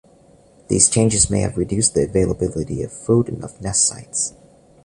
[0.67, 4.33] These changes may have reduced the availability of food and of nest sites.